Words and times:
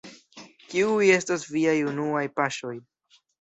Kiuj 0.71 1.09
estos 1.17 1.45
viaj 1.57 1.75
unuaj 1.93 2.25
paŝoj? 2.41 2.75